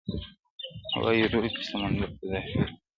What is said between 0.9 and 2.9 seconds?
وايي رود چي سمندر ته دا خلیږي-